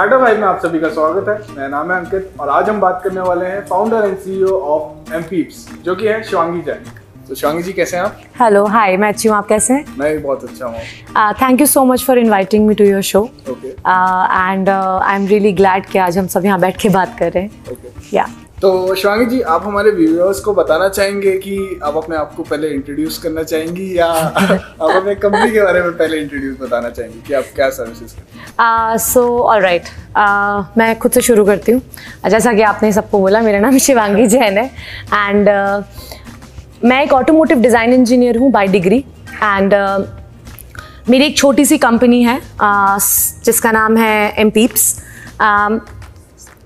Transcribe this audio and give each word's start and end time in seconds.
Startup 0.00 0.38
में 0.38 0.46
आप 0.48 0.60
सभी 0.62 0.78
का 0.80 0.88
स्वागत 0.88 1.28
है। 1.28 1.34
मेरा 1.56 1.66
नाम 1.68 1.90
है 1.92 1.96
अंकित 1.98 2.40
और 2.40 2.48
आज 2.48 2.68
हम 2.68 2.78
बात 2.80 3.00
करने 3.04 3.20
वाले 3.20 3.46
हैं 3.46 3.60
founder 3.66 4.04
and 4.04 4.16
CEO 4.18 4.58
of 4.66 5.12
Mpeeps 5.14 5.66
जो 5.84 5.94
कि 5.94 6.06
है 6.08 6.22
शिवांगी 6.22 6.60
जैन 6.66 6.84
तो 7.28 7.34
शिवांगी 7.34 7.62
जी 7.62 7.72
कैसे 7.72 7.96
हैं 7.96 8.04
आप? 8.04 8.20
हेलो 8.40 8.64
हाय 8.66 8.96
मैं 8.96 9.08
अच्छी 9.08 9.28
हूँ। 9.28 9.36
आप 9.36 9.46
कैसे 9.48 9.74
हैं? 9.74 9.84
मैं 9.98 10.12
भी 10.12 10.18
बहुत 10.18 10.44
अच्छा 10.44 10.66
हूँ। 10.66 11.32
Thank 11.42 11.60
you 11.60 11.66
so 11.66 11.84
much 11.84 12.04
for 12.04 12.18
inviting 12.18 12.66
me 12.66 12.74
to 12.74 12.84
your 12.84 13.02
show 13.02 13.20
okay 13.50 13.68
and 13.68 14.68
I 14.68 15.16
am 15.16 15.26
really 15.26 15.52
glad 15.52 15.86
कि 15.86 15.98
आज 15.98 16.18
हम 16.18 16.26
सब 16.28 16.44
यहाँ 16.44 16.60
बैठ 16.60 16.80
के 16.82 16.88
बात 16.88 17.16
कर 17.18 17.32
रहे 17.32 17.42
हैं। 17.42 17.72
ओके 17.72 18.16
या 18.16 18.26
तो 18.62 18.94
शिवांगी 18.94 19.24
जी 19.26 19.40
आप 19.40 19.66
हमारे 19.66 19.90
व्यूअर्स 19.90 20.40
को 20.40 20.52
बताना 20.54 20.88
चाहेंगे 20.88 21.32
कि 21.38 21.80
आप 21.84 21.96
अपने 21.96 22.16
आप 22.16 22.34
को 22.36 22.42
पहले 22.42 22.68
इंट्रोड्यूस 22.68 23.16
करना 23.18 23.42
चाहेंगी 23.42 23.86
या 23.98 24.06
आप 24.06 24.90
अपने 24.90 25.14
कंपनी 25.14 25.50
के 25.52 25.62
बारे 25.62 25.82
में 25.82 25.92
पहले 25.92 26.18
इंट्रोड्यूस 26.20 26.56
बताना 26.60 26.90
चाहेंगी 26.90 27.22
कि 27.28 27.34
आप 27.34 27.44
क्या 27.54 27.68
सर्विसेज़ 27.70 28.14
करते 28.14 28.38
हैं? 28.38 28.98
सो 28.98 29.22
ऑल 29.38 29.60
राइट 29.62 29.88
मैं 30.78 30.98
खुद 30.98 31.12
से 31.12 31.20
शुरू 31.20 31.44
करती 31.44 31.72
हूँ। 31.72 31.80
जैसा 32.30 32.52
कि 32.52 32.62
आपने 32.62 32.92
सबको 32.92 33.20
बोला 33.20 33.40
मेरा 33.40 33.58
नाम 33.58 33.78
शिवांगी 33.78 34.26
जैन 34.26 34.58
है। 34.58 34.66
एंड 35.14 35.48
मैं 36.84 37.02
एक 37.02 37.12
ऑटोमोटिव 37.12 37.60
डिज़ाइन 37.60 37.94
इंजीनियर 37.94 38.38
हूँ 38.38 38.50
बाई 38.52 38.66
डिग्री 38.68 39.04
एंड 39.42 39.74
मेरी 41.08 41.24
एक 41.24 41.36
छोटी 41.36 41.64
सी 41.64 41.78
कंपनी 41.78 42.22
है 42.22 42.38
uh, 42.38 43.44
जिसका 43.44 43.72
नाम 43.72 43.96
है 43.96 44.34
M 44.38 44.50
peeps 44.50 44.94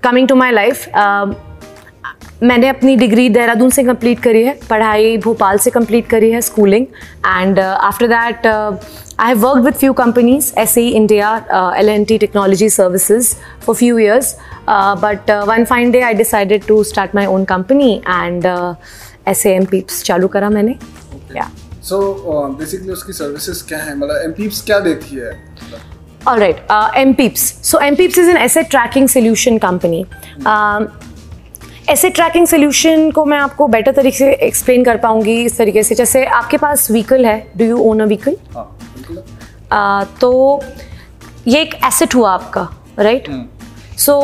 coming 0.04 0.28
to 0.28 0.34
my 0.34 0.50
life 0.52 0.86
मैंने 2.42 2.68
अपनी 2.68 2.94
डिग्री 2.96 3.28
देहरादून 3.28 3.70
से 3.70 3.82
कंप्लीट 3.84 4.18
करी 4.22 4.42
है 4.44 4.58
पढ़ाई 4.70 5.16
भोपाल 5.24 5.58
से 5.58 5.70
कंप्लीट 5.70 6.06
करी 6.08 6.30
है 6.30 6.40
schooling 6.40 6.86
and 7.26 7.58
after 7.58 8.06
that 8.08 8.46
I 8.46 9.28
have 9.28 9.38
work 9.40 9.64
with 9.64 9.74
few 9.74 9.92
companies 9.92 10.52
S 10.60 10.76
E 10.78 10.88
India 10.88 11.36
L 11.78 11.88
N 11.88 12.04
T 12.04 12.18
technology 12.18 12.68
services 12.70 13.34
for 13.66 13.74
few 13.74 13.98
years 13.98 14.34
but 15.02 15.30
one 15.48 15.64
fine 15.64 15.90
day 15.90 16.00
I 16.00 16.14
decided 16.14 16.66
to 16.66 16.82
start 16.84 17.14
my 17.14 17.26
own 17.26 17.44
company 17.44 17.94
and 18.08 18.46
ऐसे 19.28 19.54
M 19.54 19.64
peeps 19.70 20.02
चालू 20.04 20.28
करा 20.28 20.50
मैंने। 20.50 20.76
या 21.36 21.50
so 21.82 21.98
basically 22.58 22.92
उसकी 22.92 23.12
services 23.12 23.64
क्या 23.68 23.78
है? 23.78 23.96
मतलब 23.98 24.22
एमपीप्स 24.24 24.62
क्या 24.66 24.78
देती 24.80 25.16
है? 25.16 25.32
All 26.30 26.38
right, 26.40 26.60
uh, 26.74 26.86
MPeeps. 26.98 27.42
So 27.70 27.78
MPeeps 27.86 28.18
is 28.20 28.28
an 28.34 28.38
asset 28.42 28.68
tracking 28.74 29.08
solution 29.14 29.58
company. 29.64 29.98
Um, 30.52 30.86
asset 31.90 32.14
tracking 32.14 32.46
solution 32.46 33.10
को 33.10 33.24
मैं 33.24 33.38
आपको 33.38 33.66
बेटर 33.68 33.92
तरीके 33.92 34.16
से 34.18 34.30
एक्सप्लेन 34.46 34.84
कर 34.84 34.96
पाऊँगी 34.96 35.42
इस 35.44 35.56
तरीके 35.58 35.82
से। 35.82 35.94
जैसे 35.94 36.24
आपके 36.26 36.56
पास 36.56 36.90
व्हीकल 36.90 37.26
है 37.26 37.46
do 37.56 37.64
you 37.64 37.78
own 37.80 38.00
a 38.00 38.04
vehicle 38.04 38.36
हाँ 39.72 40.04
तो 40.20 40.60
ये 41.46 41.60
एक 41.62 41.74
एसेट 41.86 42.14
हुआ 42.14 42.30
आपका 42.32 42.68
राइट 42.98 43.28
सो 43.98 44.16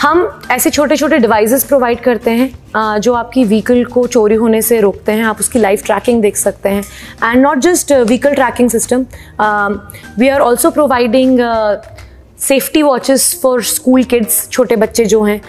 हम 0.00 0.40
ऐसे 0.50 0.70
छोटे 0.70 0.96
छोटे 0.96 1.18
डिवाइसेस 1.18 1.64
प्रोवाइड 1.64 2.00
करते 2.00 2.30
हैं 2.30 2.50
uh, 2.50 2.98
जो 2.98 3.12
आपकी 3.14 3.44
व्हीकल 3.44 3.84
को 3.84 4.06
चोरी 4.06 4.34
होने 4.34 4.60
से 4.62 4.80
रोकते 4.80 5.12
हैं। 5.12 5.24
आप 5.24 5.40
उसकी 5.40 5.58
लाइव 5.58 5.82
ट्रैकिंग 5.86 6.20
देख 6.22 6.36
सकते 6.36 6.68
हैं। 6.68 6.82
And 7.24 7.42
not 7.42 7.58
just 7.66 7.92
vehicle 7.92 8.34
tracking 8.34 8.70
system 8.70 9.06
we 10.18 10.28
are 10.28 10.40
also 10.40 10.70
providing 10.70 11.40
safety 12.38 12.82
watches 12.82 13.40
for 13.42 13.62
school 13.62 14.02
kids 14.04 14.48
छोटे 14.50 14.76
बच्चे 14.76 15.04
जो 15.04 15.22
हैं 15.22 15.40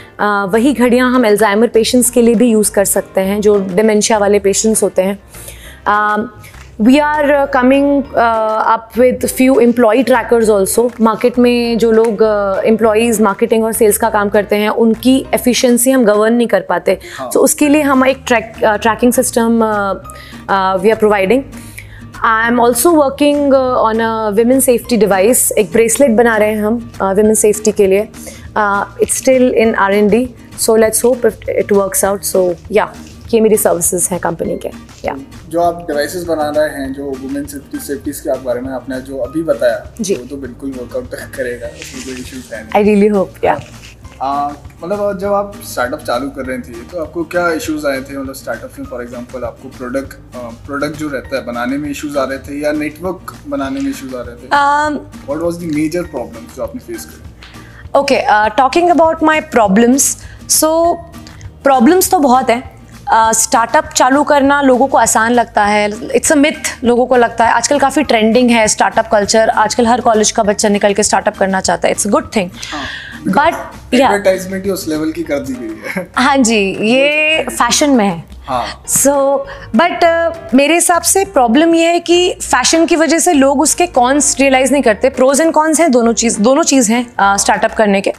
वही 0.52 0.74
घड़ियाँ 0.74 1.12
हम 1.14 1.26
एल्जाइमर 1.26 1.68
पेशेंट्स 1.68 2.10
के 2.10 2.22
लिए 2.22 2.36
भी 2.36 2.50
यूज़ 2.50 2.72
कर 2.72 2.86
सकते 2.86 3.22
हैं 3.22 3.42
जो 3.42 3.58
डिमेंशिया 3.74 4.18
वाले 4.18 4.40
पेशेंट्स 4.40 4.84
होते 4.84 5.02
हैं। 5.02 5.18
We 6.82 6.98
are 7.00 7.46
coming 7.46 8.04
up 8.04 8.90
with 8.98 9.26
few 9.26 9.60
employee 9.60 10.04
trackers 10.04 10.50
also 10.50 10.92
market 11.02 11.40
में 11.40 11.78
जो 11.78 11.92
लोग 11.92 12.24
एम्प्लॉयज़ 12.66 13.22
मार्केटिंग 13.24 13.64
और 13.64 13.74
सेल्स 13.74 13.98
का 13.98 14.10
काम 14.10 14.30
करते 14.30 14.56
हैं 14.56 14.70
उनकी 14.70 15.18
एफिशिएंसी 15.34 15.92
हम 15.92 16.06
गवर्न 16.06 16.34
नहीं 16.34 16.48
कर 16.48 16.62
पाते। 16.62 16.96
सो 16.96 17.24
हाँ. 17.24 17.32
so, 17.32 17.38
उसके 17.38 17.70
लिए 17.70 17.82
हम 17.82 18.06
एक 18.06 18.24
track 18.28 18.54
tracking 18.64 19.14
system 19.14 19.64
we 20.82 20.90
are 20.90 20.96
providing 20.96 21.44
I 22.26 22.48
am 22.48 22.60
also 22.60 22.92
working 22.92 23.54
on 23.54 24.00
a 24.00 24.30
women 24.36 24.60
safety 24.60 24.98
device 24.98 25.52
एक 25.58 25.72
ब्रेसलेट 25.72 26.12
बना 26.12 26.38
रहे 26.38 26.54
हैं 26.54 26.64
हम 26.64 26.76
विमेन 27.02 27.34
uh, 27.34 27.40
सेफ्टी 27.40 27.72
के 27.72 27.88
लिए. 27.88 28.08
It's 29.02 29.18
still 29.18 29.54
in 29.56 29.76
R 29.76 29.94
N 29.94 30.08
D 30.10 30.28
so 30.60 30.76
let's 30.76 31.04
hope 31.06 31.26
it 31.26 31.72
works 31.72 32.04
out 32.06 32.22
so 32.24 32.54
yeah 32.72 32.94
ये 33.34 33.40
मेरी 33.42 33.58
services 33.58 34.08
हैं 34.12 34.20
कंपनी 34.20 34.58
के. 34.58 34.70
या 35.06 35.16
जो 35.50 35.62
आप 35.62 35.86
डिवाइसेस 35.88 36.24
बना 36.24 36.50
रहे 36.58 36.70
हैं 36.76 36.94
जो 36.94 37.04
वुमेन 37.22 37.46
सेफ्टी 37.46 37.80
सेफ्टीज 37.88 38.20
के 38.20 38.40
बारे 38.44 38.62
में 38.62 38.70
आपने 38.74 39.00
जो 39.02 39.18
अभी 39.18 39.44
बताया 39.44 39.92
जी। 40.02 40.16
वो 40.16 40.26
तो 40.26 40.38
बिल्कुल 40.38 40.72
वर्कआउट 40.72 41.16
करेगा. 41.36 41.68
उसमें 41.68 42.06
कोई 42.06 42.24
इश्यूज़ 42.24 42.54
है 42.54 42.68
आई 42.76 42.84
रियली 42.84 43.08
होप 43.08 43.34
या 43.44 43.60
मतलब 44.24 45.18
जब 45.20 45.34
आप 45.34 45.54
स्टार्टअप 45.64 46.00
चालू 46.00 46.30
कर 46.30 46.46
रहे 46.46 46.58
थे 46.60 46.84
तो 46.92 47.02
आपको 47.02 47.24
क्या 47.34 47.48
इश्यूज़ 47.52 47.86
आए 47.88 48.02
थे? 48.02 48.18
मतलब 48.18 48.34
स्टार्टअप 48.36 48.80
में 48.80 48.86
फॉर 48.86 49.02
एग्जांपल 49.02 49.44
आपको 49.44 49.70
प्रोडक्ट 49.78 50.14
प्रोडक्ट 50.66 50.98
जो 50.98 51.08
रहता 51.10 51.36
है 51.36 51.46
बनाने 51.46 51.78
में 51.78 51.90
इश्यूज़ 51.90 52.18
आ 52.18 52.24
रहे 52.24 52.38
थे 52.48 52.60
या 52.60 52.72
नेटवर्क 52.72 53.36
बनाने 53.48 53.80
में 53.80 53.90
इश्यूज़ 53.90 54.16
आ 54.16 54.22
रहे 54.22 54.36
थे? 54.36 54.48
What 54.48 55.42
was 55.42 55.58
the 55.58 55.72
major 55.76 56.04
problems 56.14 56.56
जो 56.56 56.64
आपने 56.64 56.82
फेस 56.88 57.06
करी? 57.06 58.00
Okay 58.00 58.22
talking 58.58 58.90
about 58.90 59.24
my 59.24 59.42
problems 59.54 60.16
so 60.52 60.72
problems 61.64 62.12
तो 62.12 62.20
बहुत 62.20 62.50
है. 62.50 62.64
स्टार्टअप 63.10 63.86
uh, 63.86 63.94
चालू 63.94 64.24
करना 64.24 64.62
लोगों 64.62 64.88
को 64.88 64.98
आसान 64.98 65.32
लगता 65.34 65.66
है. 65.66 65.86
इट्स 66.16 66.32
अ 66.32 66.36
मिथ 66.36 66.84
लोगों 66.84 67.06
को 67.08 67.16
लगता 67.16 67.46
है. 67.46 67.52
आजकल 67.54 67.80
काफ़ी 67.80 68.04
ट्रेंडिंग 68.04 68.50
है 68.52 68.68
स्टार्टअप 68.68 69.08
कल्चर 69.12 69.50
आजकल 69.50 69.88
हर 69.88 70.02
कॉलेज 70.02 70.32
का 70.32 70.44
बच्चा 70.44 70.70
निकल 70.70 70.94
के 70.94 71.04
स्टार्टअप 71.04 71.38
करना 71.38 71.62
चाहता 71.62 71.88
है. 71.88 71.92
It's 71.92 72.08
a 72.08 72.10
good 72.10 72.30
thing 72.36 72.50
but 73.28 73.94
advertisement 73.94 74.66
ही 74.66 74.72
उस 74.72 74.88
लेवल 74.88 75.12
की 75.12 75.24
कर 75.24 75.40
दी 75.40 75.54
गई 75.54 75.92
है। 75.96 76.08
हाँ 76.18 76.38
जी 76.38 76.60
ये 76.88 77.44
फ़ैशन 77.50 77.90
में 77.90 78.06
है। 78.06 78.24
हाँ। 78.48 78.66
सो 78.88 79.14
बट 79.76 80.52
मेरे 80.54 80.74
हिसाब 80.74 81.02
से 81.04 81.24
प्रॉब्लम 81.26 81.76
ये 81.76 81.88
है 81.88 82.00
कि 82.00 82.34
फ़ैशन 82.42 82.86
की 82.86 82.96
वजह 82.96 83.20
से 83.20 83.34
लोग 83.34 83.62
उसके 83.62 83.88
कॉन्स 83.88 84.36
रियलाइज़ 84.40 84.72
नहीं 84.72 84.84
करते। 84.84 85.10
प्रोज 85.10 85.42
एंड 85.42 85.52
कॉन्स 85.54 85.80
हैं 85.80 85.92
दोनों 85.92 86.14
चीज़ 86.14 86.40
दोनों 86.42 86.64
चीज़ 86.64 86.92
हैं 86.92 87.38
स्टार्टअप 87.38 87.74
करने 87.74 88.02
के। 88.02 88.14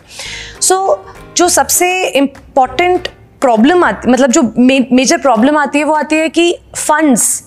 सो 0.61 0.75
so, 0.77 1.37
जो 1.37 1.49
सबसे 1.49 2.09
इंपॉर्टेंट 2.09 3.09
प्रॉब्लम 3.41 3.85
आती 3.85 4.11
मतलब 4.11 4.31
जो 4.31 4.43
मेजर 4.93 5.19
प्रॉब्लम 5.19 5.57
आती 5.57 5.79
है 5.79 5.85
वो 5.85 5.95
आती 5.95 6.17
है 6.17 6.29
कि 6.29 6.53
फंड्स 6.77 7.43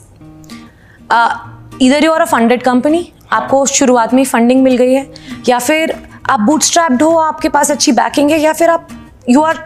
इधर 1.81 2.03
you 2.03 2.12
are 2.12 2.22
a 2.22 2.25
funded 2.25 2.63
company 2.63 3.12
आपको 3.31 3.66
शुरुआत 3.66 4.13
में 4.13 4.23
फंडिंग 4.25 4.62
मिल 4.63 4.78
गई 4.78 4.94
है 4.94 5.06
या 5.50 5.59
फिर 5.59 5.94
आप 6.29 6.39
बूटस्ट्रैप्ड 6.39 7.03
हो 7.03 7.15
आपके 7.17 7.49
पास 7.49 7.71
अच्छी 7.71 7.91
बैकिंग 7.91 8.31
है 8.31 8.39
या 8.39 8.53
फिर 8.53 8.69
आप 8.69 8.87
यू 9.29 9.41
आर 9.41 9.57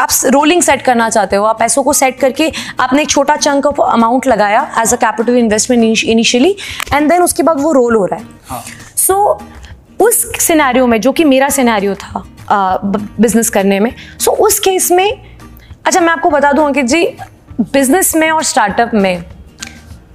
आप 0.00 0.08
रोलिंग 0.24 0.62
सेट 0.62 0.82
करना 0.82 1.08
चाहते 1.10 1.36
हो 1.36 1.44
आप 1.44 1.58
पैसों 1.58 1.82
को 1.82 1.92
सेट 1.92 2.18
करके 2.20 2.50
आपने 2.80 3.02
एक 3.02 3.08
छोटा 3.10 3.36
चंक 3.36 3.66
ऑफ़ 3.66 3.80
अमाउंट 3.82 4.26
लगाया 4.26 4.62
as 4.78 4.92
a 4.94 4.96
capital 4.96 5.36
investment 5.36 6.04
initially 6.04 6.56
and 6.94 7.08
then 7.08 7.22
उसके 7.22 7.42
बाद 7.42 7.60
वो 7.60 7.72
रोल 7.72 7.96
हो 7.96 8.04
रहा 8.06 8.18
है। 8.18 8.26
हाँ। 8.48 8.62
सो 8.96 9.16
उस 10.00 10.22
सिनेरियो 10.42 10.86
में 10.86 11.00
जो 11.00 11.12
कि 11.12 11.24
मेरा 11.24 11.48
सिनेरियो 11.48 11.94
था 11.94 12.22
बिज़नेस 12.52 13.50
करने 13.50 13.80
में 13.80 13.92
सो 14.20 14.30
उस 14.46 14.58
केस 14.58 14.90
में 14.90 15.10
अच्छा 15.86 16.00
मैं 16.00 16.12
आपको 16.12 16.30
बता 16.30 16.52
दूँ 16.52 16.66
अंकित 16.66 16.86
जी 16.86 17.04
बिज़नेस 17.60 18.14
में 18.16 18.30
और 18.30 18.42
स्टार्टअप 18.42 18.90
में 18.94 19.24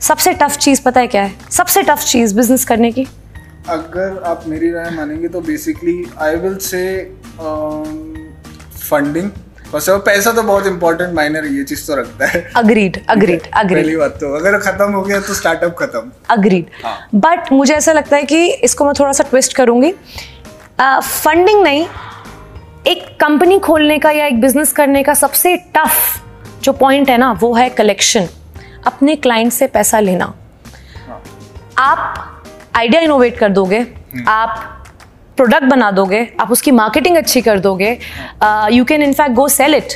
सबसे 0.02 0.34
टफ 0.34 0.58
चीज़ 0.58 0.82
पता 0.82 1.02
है 1.02 1.08
क्या 1.08 1.22
है? 1.24 1.34
सबसे 1.52 1.82
टफ 1.84 2.04
चीज़ 2.04 2.36
बिज़नेस 2.36 2.66
करने 2.66 2.92
की? 2.92 3.08
अगर 3.70 4.22
आप 4.26 4.44
मेरी 4.48 4.72
राय 4.72 4.90
मानेंगे 4.90 5.28
तो 5.28 5.42
basically 5.42 6.04
I 6.22 6.36
will 6.36 6.58
say 6.58 6.84
funding 8.80 9.30
बस 9.74 9.90
वो 9.90 9.98
पैसा 10.00 10.32
तो 10.32 10.44
बहुत 10.44 10.68
इंपॉर्टेंट 10.68 11.14
मायने 11.16 11.40
ये 11.50 11.64
चीज़ 11.64 11.86
तो 11.88 11.96
रखता 11.96 12.26
है। 12.26 12.42
अग्रीड 12.56 13.00
अग्रीड 13.10 13.48
अग्रीड 13.54 13.84
पहली 13.84 13.96
बात 13.98 14.18
तो 14.22 14.34
अगर 14.36 14.58
खत्म 14.60 14.92
हो 14.94 15.02
गया 15.02 15.20
तो 15.20 15.34
स्टार्टअप 15.34 15.76
खत्म। 15.80 16.12
अग्रीड 16.30 16.66
हाँ। 16.84 16.98
बट 17.16 17.52
मुझे 17.52 17.74
ऐसा 17.74 17.92
लगता 17.92 18.18
है 18.18 18.24
कि 18.24 18.46
इसको 18.64 18.86
मैं 18.86 18.94
थोड़ा 19.00 19.12
सा 19.12 19.24
ट्विस्ट 19.24 19.56
करूँगी। 19.56 19.92
फंडिंग 20.82 21.58
uh, 21.58 21.64
नहीं 21.64 21.86
एक 22.88 23.06
कंपनी 23.20 23.60
खोलने 23.60 23.98
का 24.00 24.12
या 24.12 24.26
एक 24.26 24.40
बिज़नेस 24.42 24.72
करने 24.74 25.04
का 25.04 25.14
सबसे 25.14 25.56
टफ 25.76 26.22
जो 26.64 26.74
पॉइंट 26.74 27.10
है 27.10 27.18
ना 27.18 27.32
वो 27.32 27.54
है 27.54 27.70
कलेक्शन 27.72 28.28
अपने 28.88 29.16
क्लाइंट 29.16 29.52
से 29.54 29.68
पैसा 29.68 30.00
लेना। 30.00 30.34
हाँ। 31.08 31.22
आप 31.78 32.35
आइडिया 32.76 33.02
इनोवेट 33.02 33.38
कर 33.38 33.50
दोगे 33.52 33.86
आप 34.28 34.58
प्रोडक्ट 35.38 35.64
बना 35.66 35.92
दोगे 35.92 36.28
आप 36.40 36.52
उसकी 36.52 36.72
मार्केटिंग 36.72 37.18
अच्छी 37.18 37.42
कर 37.42 37.60
दोगे 37.60 37.98
you 38.72 38.86
can 38.86 39.02
in fact 39.04 39.36
go 39.36 39.48
sell 39.50 39.76
it 39.76 39.94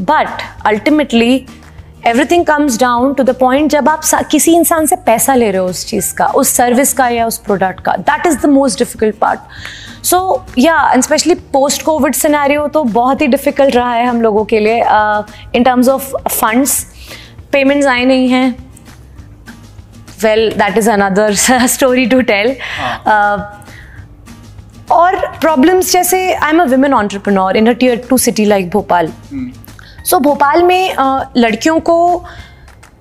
but 0.00 0.42
ultimately 0.66 1.46
everything 2.06 2.44
comes 2.46 2.78
down 2.80 3.14
to 3.14 3.22
the 3.22 3.34
point 3.36 3.70
जब 3.70 3.88
आप 3.88 4.00
किसी 4.30 4.54
इंसान 4.54 4.86
से 4.86 4.96
पैसा 5.06 5.34
ले 5.34 5.50
रहे 5.50 5.60
हो 5.60 5.66
उस 5.68 5.86
चीज़ 5.86 6.14
का 6.14 6.26
उस 6.36 6.54
सर्विस 6.56 6.92
का 6.92 7.08
या 7.08 7.26
उस 7.26 7.38
प्रोडक्ट 7.38 7.80
का 7.80 7.96
that 8.00 8.26
is 8.26 8.38
the 8.38 8.50
most 8.50 8.78
difficult 8.78 9.16
part 9.16 10.04
so 10.04 10.20
yeah 10.58 10.80
and 10.92 11.02
specially 11.02 11.34
post 11.52 11.82
covid 11.82 12.14
scenario 12.14 12.66
तो 12.68 12.84
बहुत 12.92 13.22
ही 13.22 13.26
डिफ़िकल्ट 13.28 13.76
रहा 13.76 13.92
है 13.92 14.06
हम 14.06 14.22
लोगों 14.22 14.44
के 14.44 14.60
लिए 14.60 14.78
in 15.54 15.64
terms 15.64 15.88
of 15.88 16.14
funds 16.28 16.84
payments 17.52 17.86
आए 17.86 18.04
नहीं 18.04 18.28
हैं 18.28 18.67
well 20.22 20.48
that 20.58 20.78
is 20.78 20.90
another 20.90 21.34
story 21.76 22.06
to 22.06 22.20
tell 22.30 22.56
और 24.92 25.16
प्रॉब्लम्स 25.40 25.92
जैसे 25.92 26.18
I 26.34 26.50
am 26.50 26.60
a 26.62 26.64
women 26.66 26.94
entrepreneur 26.94 27.56
in 27.56 27.68
a 27.68 27.72
tier 27.80 28.06
two 28.10 28.18
city 28.18 28.44
like 28.44 28.70
Bhopal 28.70 29.12
so 30.04 30.18
Bhopal 30.20 30.62
में 30.62 30.92
अ, 30.92 31.32
लड़कियों 31.36 31.78
को 31.88 32.24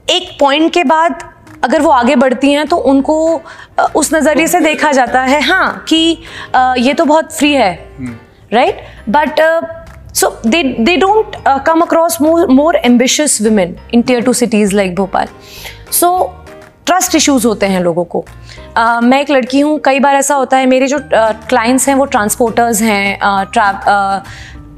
एक 0.09 0.29
पॉइंट 0.39 0.73
के 0.73 0.83
बाद 0.83 1.23
अगर 1.63 1.81
वो 1.81 1.89
आगे 1.89 2.15
बढ़ती 2.15 2.51
हैं 2.51 2.65
तो 2.67 2.77
उनको 2.91 3.15
अ, 3.79 3.83
उस 3.95 4.13
नज़रिए 4.13 4.47
से 4.47 4.59
देखा 4.61 4.91
जाता 4.91 5.21
है 5.23 5.41
हाँ 5.43 5.85
कि 5.89 6.17
अ, 6.55 6.73
ये 6.77 6.93
तो 6.93 7.05
बहुत 7.05 7.31
फ्री 7.37 7.51
है। 7.53 7.71
Right 8.53 8.81
but 9.09 9.39
so 10.15 10.29
they 10.45 10.61
they 10.63 10.95
don't 10.97 11.35
come 11.65 11.81
across 11.81 12.17
more 12.21 12.47
more 12.51 12.75
ambitious 12.75 13.41
women 13.41 13.75
in 13.93 14.01
tier 14.01 14.21
two 14.23 14.33
cities 14.33 14.75
like 14.75 14.95
Bhopal. 14.95 15.27
So 15.91 16.09
trust 16.87 17.15
issues 17.15 17.47
होते 17.47 17.65
हैं 17.65 17.81
लोगों 17.81 18.03
को। 18.03 18.25
अ, 18.77 18.99
मैं 19.03 19.21
एक 19.21 19.31
लड़की 19.31 19.59
हूँ 19.59 19.79
कई 19.85 19.99
बार 19.99 20.15
ऐसा 20.15 20.35
होता 20.35 20.57
है 20.57 20.65
मेरे 20.65 20.87
जो 20.87 20.99
क्लाइंट्स 21.13 21.83
uh, 21.83 21.89
हैं 21.89 21.95
वो 21.95 22.05
ट्रांसपोर्टर्स 22.05 22.81
हैं 22.81 23.19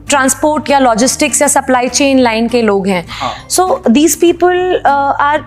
ट्रांसपोर्ट 0.10 0.70
या 0.70 0.80
लॉजिस्टिक्स 0.80 1.42
या 1.42 1.48
सप्लाई 1.48 1.88
चेन 1.88 2.20
लाइन 2.20 2.48
के 2.48 2.62
लोग 2.62 2.88
हैं। 2.88 3.06
So 3.50 3.84
these 3.90 4.16
people 4.16 4.82
are 5.22 5.46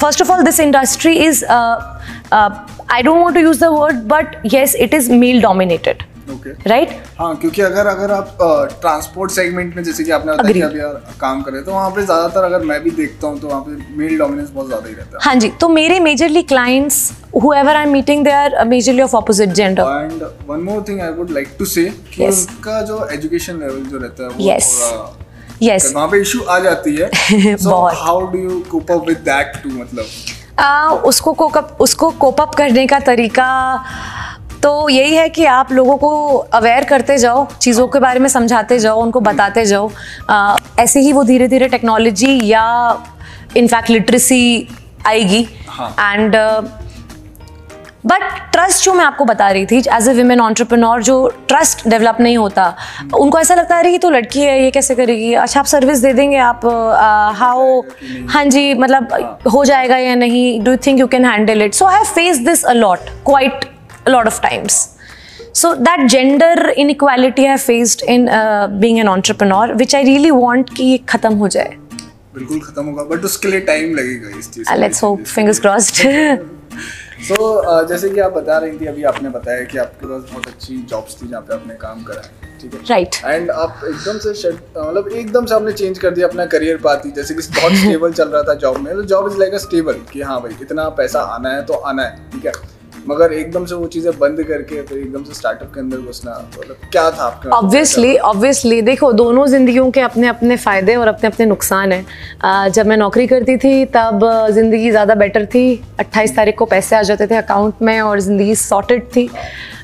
first 0.00 0.22
of 0.22 0.32
all 0.32 0.42
this 0.42 0.60
industry 0.60 1.16
is 1.16 1.44
I 1.46 3.02
don't 3.02 3.18
want 3.18 3.36
to 3.36 3.40
use 3.42 3.60
the 3.60 3.64
word 3.64 3.96
but 3.96 4.36
yes 4.46 4.74
it 4.74 4.94
is 4.94 5.12
male 5.12 5.42
is 5.42 6.09
dominated 6.30 6.56
okay 6.56 6.70
right? 6.70 6.92
हाँ 7.18 7.34
क्योंकि 7.36 7.62
अगर 7.62 7.86
अगर 7.86 8.10
आप 8.12 8.36
ट्रांसपोर्ट 8.80 9.32
सेगमेंट 9.32 9.76
में 9.76 9.82
जैसे 9.84 10.04
कि 10.04 10.10
आपने 10.10 10.32
बताया 10.32 10.52
कि 10.52 10.78
अभी 10.78 11.18
काम 11.20 11.42
कर 11.42 11.52
रहे 11.52 11.62
तो 11.62 11.72
वहाँ 11.72 11.90
पे 11.90 12.02
ज़्यादातर 12.02 12.44
अगर 12.44 12.64
मैं 12.64 12.82
भी 12.82 12.90
देखता 12.90 13.26
हूँ 13.26 13.40
तो 13.40 13.48
वहाँ 13.48 13.60
पे 13.62 13.96
मेल 13.98 14.18
डोमिनेंस 14.18 14.50
बहुत 14.50 14.66
ज़्यादा 14.66 14.88
ही 14.88 14.94
रहता 14.94 15.16
है। 15.16 15.24
हाँ 15.24 15.34
जी 15.40 15.48
तो 15.60 15.68
मेरे 15.68 16.00
majorly 16.00 16.42
clients 16.52 17.00
whoever 17.34 17.74
i'm 17.78 17.92
meeting 17.94 18.22
they 18.26 18.32
are 18.36 18.64
majorly 18.68 19.02
of 19.02 19.12
opposite 19.18 19.52
gender. 19.58 19.84
And 20.02 20.22
one 20.46 20.60
more 20.60 20.84
thing 20.88 21.00
I 21.00 21.12
would 21.18 21.30
like 21.30 21.54
to 21.58 21.64
say 21.64 21.84
कि 22.14 22.22
Yes. 22.24 22.40
उनका 22.48 22.80
जो 22.82 23.06
एजुकेशन 23.12 23.60
लेवल 23.60 23.84
जो 23.90 23.98
रहता 23.98 24.22
है 24.22 24.28
वो 24.28 24.44
Yes. 24.46 24.72
थोड़ा 24.80 25.16
yes. 25.62 25.94
वहाँ 25.94 26.08
पे 26.08 26.20
इशू 26.20 26.42
आ 26.42 26.58
जाती 26.58 26.96
है। 26.96 27.10
बहुत। 27.64 27.94
How 27.96 28.26
do 28.32 28.38
you 28.38 28.60
cope 28.70 28.90
up 28.92 29.06
with 29.08 29.18
that 29.28 29.62
too 29.62 29.70
मतलब? 29.70 30.04
आ, 30.58 30.88
उसको 31.10 31.32
कोकअप 31.32 31.76
उसको 31.80 32.10
कोप 32.22 32.40
अप 32.40 32.54
करने 32.54 32.86
का 32.86 32.98
तरीका 33.00 33.46
तो 34.62 34.88
यही 34.88 35.14
है 35.14 35.28
कि 35.28 35.44
आप 35.46 35.72
लोगों 35.72 35.96
को 35.96 36.10
अवेयर 36.54 36.84
करते 36.84 37.16
जाओ 37.18 37.46
चीज़ों 37.52 37.86
के 37.88 37.98
बारे 37.98 38.20
में 38.20 38.28
समझाते 38.28 38.78
जाओ 38.78 39.02
उनको 39.02 39.20
बताते 39.20 39.64
जाओ। 39.66 39.90
आ, 40.30 40.56
ऐसे 40.78 41.00
ही 41.00 41.12
वो 41.12 41.24
धीरे 41.24 41.48
धीरे 41.48 41.68
टेक्नोलॉजी 41.68 42.40
या 42.44 42.66
इनफैक्ट 43.56 43.90
लिटरेसी 43.90 44.68
आएगी। 45.06 45.46
हाँ। 45.68 45.94
एंड 46.12 46.36
बट 48.06 48.22
ट्रस्ट 48.52 48.84
जो 48.84 48.92
मैं 48.94 49.04
आपको 49.04 49.24
बता 49.24 49.48
रही 49.50 49.66
थी 49.66 49.78
एज 49.78 50.08
ए 50.08 50.12
वीमेन 50.14 50.40
ऑन्टरप्रनोर 50.40 51.02
जो 51.02 51.16
ट्रस्ट 51.48 51.88
डेवलप 51.88 52.20
नहीं 52.20 52.36
होता 52.38 52.74
उनको 53.14 53.38
ऐसा 53.38 53.54
लगता 53.54 53.74
है 53.74 53.80
अरे 53.82 53.90
ये 53.92 53.98
तो 53.98 54.10
लड़की 54.10 54.40
है 54.40 54.62
ये 54.62 54.70
कैसे 54.70 54.94
करेगी? 54.94 55.32
अच्छा 55.34 55.60
आप 55.60 55.66
सर्विस 55.66 55.98
दे 55.98 56.12
देंगे 56.12 56.36
आप 56.38 56.66
हाउ 57.38 57.80
हाँ 58.28 58.44
जी 58.46 58.72
मतलब 58.74 59.38
हो। 59.52 59.64
जाएगा 59.64 59.96
या 59.98 60.14
नहीं? 60.14 60.62
Do 60.64 60.76
think 60.86 61.00
you 61.00 61.06
can 61.06 61.24
handle 61.24 61.62
it 61.62 61.74
so 61.74 61.86
I 61.86 61.96
have 61.96 62.04
face 62.14 62.38
this 62.44 62.64
a lot 62.66 63.10
quite 63.26 63.64
lot 64.08 64.26
of 64.26 64.40
times 64.42 64.88
so 65.54 65.74
that 65.74 66.06
gender 66.10 66.68
in 66.70 66.90
equality 66.90 67.46
I 67.46 67.56
faced 67.56 68.02
in 68.08 68.28
being 68.80 68.98
an 68.98 69.08
entrepreneur 69.08 69.74
which 69.74 69.94
I 69.94 70.04
really 70.04 70.30
want 70.30 70.76
कि 70.76 70.84
ये 70.84 70.98
खत्म 71.08 71.34
हो 71.34 71.48
जाए। 71.48 71.76
बिल्कुल 72.34 72.60
खत्म 72.60 72.84
होगा 72.84 73.02
but 73.04 73.24
उसके 73.24 73.48
लिए 73.48 73.60
टाइम 73.60 73.94
लगेगा 73.94 74.38
इस 74.38 74.50
चीज़ 74.50 74.72
let's 74.74 75.02
hope 75.02 75.22
fingers 75.24 75.58
crossed 75.60 75.94
so 77.28 77.34
uh, 77.34 77.88
जैसे 77.88 78.08
कि 78.10 78.20
आप 78.20 78.32
बता 78.32 78.58
रही 78.58 78.78
थी 78.78 78.86
अभी 78.86 79.02
आपने 79.04 79.28
बताया 79.28 79.64
कि 79.64 79.78
आपके 79.78 80.06
पास 80.06 80.30
बहुत 80.32 80.46
अच्छी 80.46 80.76
जॉब्स 80.90 81.16
थी 81.22 81.28
जहाँ 81.28 81.42
पे 81.42 81.54
आपने 81.54 81.74
काम 81.74 82.02
करा 82.02 82.22
है 82.26 82.58
ठीक 82.60 82.74
है? 82.74 82.80
राइट 82.90 83.14
एंड 83.24 83.50
आप 83.50 83.80
एकदम 83.84 84.18
से 84.18 84.50
मतलब 84.50 85.08
एकदम 85.12 85.46
से 85.46 85.54
आपने 85.54 85.72
चेंज 85.72 85.98
कर 85.98 86.10
दिया 86.10 86.28
अपना 86.28 86.46
करियर 86.54 86.76
पाती 86.84 87.10
जैसे 87.10 87.34
कि 87.34 87.42
बहुत 87.60 87.72
स्टेबल 87.74 88.12
चल 88.12 88.28
रहा 88.28 88.42
था 88.42 88.54
जॉब 88.64 88.78
में 88.78 88.94
तो 88.94 89.02
job 89.12 89.30
is 89.32 89.38
like 89.38 89.54
a 89.54 89.58
stable 89.58 90.00
कि 90.12 90.22
हाँ 90.22 90.40
भाई 90.42 90.56
इतना 90.62 90.88
पैसा 90.98 91.20
आना 91.34 91.52
है 91.54 91.62
तो 91.66 91.74
आना 91.92 92.02
है 92.02 92.30
ठीक 92.32 92.46
है? 92.46 92.52
मगर 93.08 93.32
एकदम 93.32 93.64
से 93.66 93.74
वो 93.74 93.86
चीज़ें 93.86 94.18
बंद 94.18 94.42
करके 94.44 94.80
फिर 94.82 94.98
एकदम 94.98 95.22
से 95.24 95.34
स्टार्टअप 95.34 95.72
के 95.74 95.80
अंदर 95.80 95.98
घुसना 95.98 96.32
मतलब 96.48 96.76
क्या 96.92 97.10
था 97.10 97.24
आपके? 97.24 97.48
ऑब्वियसली 97.48 98.16
ऑब्वियसली 98.18 98.80
देखो 98.82 99.12
दोनों 99.12 99.46
जिंदगियों 99.46 99.90
के 99.90 100.00
अपने 100.00 100.28
अपने 100.28 100.56
फ़ायदे 100.56 100.94
और 100.96 101.08
अपने 101.08 101.28
अपने 101.28 101.46
नुकसान 101.46 101.92
हैं। 101.92 102.70
जब 102.70 102.86
मैं 102.86 102.96
नौकरी 102.96 103.26
करती 103.26 103.56
थी 103.56 103.84
तब 103.96 104.20
ज़िंदगी 104.50 104.90
ज़्यादा 104.90 105.14
बेटर 105.14 105.46
थी। 105.46 105.64
28 106.00 106.36
तारीख 106.36 106.58
को 106.58 106.64
पैसे 106.66 106.96
आ 106.96 107.02
जाते 107.02 107.26
थे 107.26 107.36
अकाउंट 107.36 107.82
में 107.82 108.00
और 108.00 108.20
ज़िंदगी 108.20 108.54
सॉर्टेड 108.56 109.04
थी। 109.16 109.28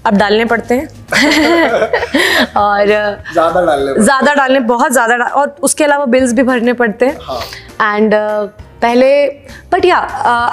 अब 0.07 0.17
डालने 0.17 0.45
पड़ते 0.45 0.75
हैं। 0.75 0.87
और 2.57 2.87
ज़्यादा 3.33 3.61
डालने 3.61 4.03
ज़्यादा 4.03 4.35
डालने 4.35 4.61
बहुत 4.69 4.93
ज़्यादा 4.93 5.25
और 5.27 5.57
उसके 5.63 5.85
अलावा 5.85 6.05
बिल्स 6.07 6.33
भी 6.33 6.43
भरने 6.45 6.73
पड़ते 6.75 7.07
हैं। 7.07 7.19
हाँ। 7.23 7.97
एंड 7.97 8.15
पहले 8.83 9.27
but 9.73 9.85
yeah 9.85 9.99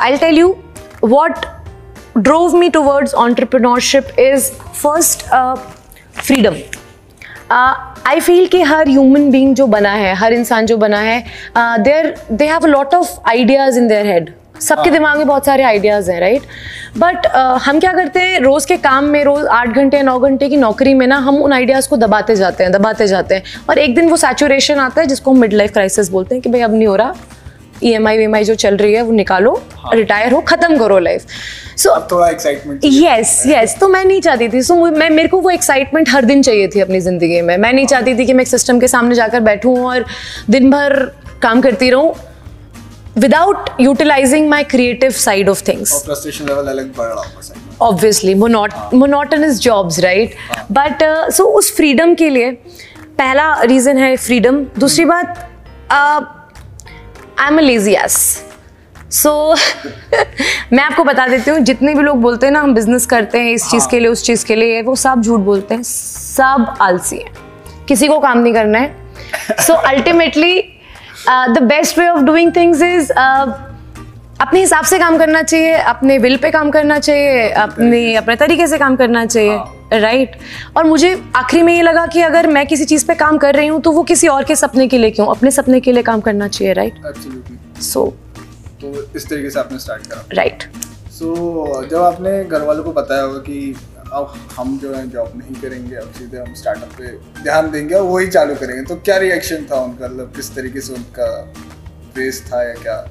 I 0.01 0.18
tell 0.18 0.38
you 0.39 0.56
what 1.04 1.45
drove 2.15 2.54
me 2.54 2.69
towards 2.69 3.13
entrepreneurship 3.13 4.12
is 4.18 4.51
first 4.74 5.27
uh, 5.31 5.56
freedom. 6.27 6.56
I 8.07 8.19
feel 8.19 8.45
कि 8.48 8.62
हर 8.62 8.88
ह्यूमन 8.88 9.30
बींग 9.31 9.56
जो 9.56 9.65
बना 9.68 9.92
है 9.92 10.13
हर 10.15 10.33
इंसान 10.33 10.65
जो 10.65 10.77
बना 10.77 11.00
है 11.00 11.24
there 11.57 12.15
they 12.31 12.45
have 12.48 12.65
lot 12.65 12.94
of 12.95 13.10
ideas 13.30 13.77
in 13.80 13.88
their 13.88 14.06
head 14.06 14.30
सबके 14.62 14.92
दिमाग 14.92 15.18
में 15.18 15.27
बहुत 15.27 15.45
सारे 15.45 15.63
आइडियाज़ 15.63 16.10
हैं 16.12 16.19
राइट 16.21 16.42
बट 16.98 17.27
हम 17.63 17.80
क्या 17.80 17.94
करते 17.94 18.19
हैं? 18.19 18.39
रोज 18.39 18.66
के 18.66 18.77
काम 18.77 19.06
में 19.06 19.24
रोज 19.24 19.45
आठ 19.48 19.69
घंटे 19.69 20.01
नौ 20.01 20.18
घंटे 20.19 20.50
की 20.50 20.57
नौकरी 20.57 20.94
में 20.94 21.06
ना 21.07 21.18
हम 21.18 21.38
उन 21.44 21.54
आइडियाज़ 21.54 21.89
को 21.89 21.98
दबाते 21.98 22.36
जाते 22.36 22.63
हैं 22.63 22.71
दबाते 22.74 23.07
जाते 23.07 23.36
हैं। 23.36 23.44
और 23.69 23.77
एक 23.77 23.95
दिन 23.95 24.09
वो 24.09 24.18
सैचुरेशन 24.18 24.80
आता 24.80 25.01
है 25.01 25.07
जिसको 25.07 25.31
हम 25.31 25.39
मिड 25.39 25.54
लाइफ 25.54 25.74
क्राइसिस 25.74 26.09
बोलते 26.09 26.36
हैं 26.36 26.42
कि 26.42 26.50
भाई 26.50 26.62
अब 26.62 26.74
नहीं 26.74 26.88
हो 26.88 26.95
रहा। 26.95 27.16
ई 27.83 27.91
एम 27.94 28.35
आई 28.35 28.44
जो 28.44 28.56
चल 28.56 28.77
रही 28.77 28.94
है 28.94 29.01
वो 29.01 29.12
निकालो 29.12 29.62
रिटायर 29.94 30.33
हो 30.33 30.41
खत्म 30.47 30.77
करो 30.77 31.00
लाइफ 31.00 31.25
सो 31.77 31.95
थोड़ा 32.12 32.30
एक्साइटमेंट 32.30 32.81
यस 32.85 33.41
यस 33.47 33.75
तो 33.80 33.88
मैं 33.88 34.03
नहीं 34.06 34.21
चाहती 34.21 34.47
थी। 34.50 34.62
सो 34.62 34.75
मैं 34.75 35.09
मेरे 35.09 35.27
को 35.27 35.39
वो 35.41 35.50
एक्साइटमेंट 35.50 36.09
हर 36.09 36.25
दिन 36.25 36.41
चाहिए 36.44 36.68
थी 36.68 36.80
अपनी 36.80 36.99
ज़िंदगी 36.99 37.42
में। 37.42 37.57
मैं 37.57 37.73
नहीं 37.73 37.85
चाहती 37.85 38.18
थी 38.18 38.25
कि 38.25 38.33
मैं 38.33 38.42
एक 38.42 38.47
सिस्टम 38.47 38.80
के 38.80 38.87
सामने 38.87 39.16
जाकर 39.16 39.40
बैठूं 39.40 39.78
और 39.85 40.06
दिन 40.49 40.69
भर 40.71 40.95
काम 41.42 41.61
करती 41.61 41.90
रहूँ 41.90 42.13
without 43.18 43.69
utilising 43.81 44.49
my 44.49 44.63
creative 44.63 45.11
side 45.11 45.49
of 45.49 45.63
things 45.68 45.94
obviously 47.81 48.33
monotonous 48.35 49.59
jobs 49.59 49.99
right 49.99 50.35
but 50.71 51.04
so 51.33 51.44
उस 51.57 51.75
फ्रीडम 51.75 52.13
के 52.16 52.30
लिए 52.30 52.52
पहला 53.18 53.54
रीज़न 53.61 53.97
है 53.97 54.16
फ्रीडम 54.18 54.63
दूसरी 54.80 55.06
बात 55.06 55.49
I 57.40 57.47
am 57.47 57.59
a 57.59 57.61
lazy 57.63 57.94
ass 57.95 58.16
so 59.11 59.31
मैं 60.73 60.83
आपको 60.83 61.04
बता 61.04 61.28
देती 61.28 61.52
हूँ 61.52 61.59
जितने 61.59 61.94
भी 61.95 62.04
लोग 62.04 62.21
बोलते 62.21 62.45
हैं 62.45 62.54
ना 62.54 62.59
हम 62.59 62.73
बिज़नेस 62.75 63.06
करते 63.06 63.40
हैं 63.40 63.52
इस 63.54 63.69
चीज़ 63.71 63.87
के 63.90 63.99
लिए 63.99 64.07
उस 64.07 64.23
चीज़ 64.23 64.45
के 64.45 64.56
लिए 64.56 64.81
वो 64.81 64.95
सब 64.95 65.21
झूठ 65.21 65.40
बोलते 65.40 65.75
हैं 65.75 65.83
सब 65.83 66.73
आलसी 66.81 67.18
हैं। 67.18 67.31
किसी 67.87 68.07
को 68.07 68.19
काम 68.19 68.37
नहीं 68.37 68.54
करना 68.54 68.80
है। 68.80 68.95
So 69.59 69.73
ultimately 69.73 70.61
the 71.30 71.63
best 71.63 71.99
way 71.99 72.07
of 72.07 72.21
doing 72.21 72.56
things 72.56 72.81
is 72.81 73.11
अपने 74.44 74.59
हिसाब 74.59 74.85
से 74.85 74.97
काम 75.00 75.18
करना 75.18 75.42
चाहिए 75.44 75.73
अपने 75.90 76.18
विल 76.18 76.35
पे 76.38 76.50
काम 76.52 76.69
करना 76.71 76.97
चाहिए 77.00 77.50
अपने 77.59 78.16
अपने 78.16 78.35
तरीके 78.35 78.68
से 78.68 78.78
काम 78.78 78.95
करना 78.95 79.26
चाहिए 79.26 80.00
राइट 80.00 80.31
right. 80.31 80.78
और 80.78 80.83
मुझे 80.83 81.12
आखिरी 81.35 81.64
में 81.64 81.73
ये 81.73 81.81
लगा 81.81 82.06
कि 82.07 82.21
अगर 82.21 82.47
मैं 82.47 82.66
किसी 82.68 82.85
चीज़ 82.85 83.06
पे 83.07 83.16
काम 83.16 83.38
कर 83.38 83.56
रही 83.56 83.68
हूँ 83.68 83.80
तो 83.81 83.92
वो 83.92 84.04
किसी 84.04 84.28
और 84.28 84.44
के 84.44 84.56
सपने 84.56 84.88
के 84.88 84.97
लिए 84.97 85.12
क्यों? 85.12 85.28
अपने 85.28 85.52
सपने 85.52 85.80
के 85.80 85.92
लिए 85.92 86.04
काम 86.04 86.21
करना 86.21 86.47
चाहिए 86.47 86.73
राइट 86.73 87.02
सो 87.81 88.06
तो 88.81 88.94
इस 89.16 89.30
तरीके 89.30 89.50
से 89.50 89.59
आपने 89.59 89.80
स्टार्ट 89.80 90.07
करा। 90.07 90.26
राइट 90.33 90.64
सो 91.12 91.85
जब 91.88 92.02
आपने 92.02 92.44
घर 92.44 92.62
वालों 92.62 92.83
को 92.83 92.94
बताया 92.94 93.21
होगा 93.21 93.40
कि 93.40 93.76
अब 94.14 94.33
हम 94.57 94.78
जो 94.78 94.94
है 94.94 95.09
जॉब 95.09 95.33
नहीं 95.38 95.62
करेंगे 95.62 95.95
अब 95.95 96.12
सीधे 96.18 96.38
हम 96.38 96.54
स्टार्टअप 96.54 96.90
पे 97.00 97.18
ध्यान 97.44 97.71
देंगे 97.71 97.95
और 97.95 98.07
वही 98.09 98.28
चालू 98.28 98.56
करेंगे 98.56 98.83
तो 98.83 98.95
क्या 98.95 99.18
रिएक्शन 99.18 99.66
था 99.71 99.80
उनका? 99.80 100.06
मतलब 100.06 100.33
किस 100.35 100.56
तरीके 100.56 100.81
से 100.81 100.94
उनका 100.94 101.30
फेस 102.16 102.44
था 102.47 102.64
या 102.69 102.73
क्या? 102.83 103.04